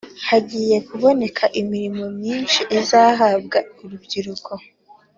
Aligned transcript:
Hagiye 0.29 0.75
kuboneka 0.87 1.43
imirimo 1.61 2.03
myinshi 2.17 2.59
izahabwa 2.79 3.57
urubyiruko 3.83 4.51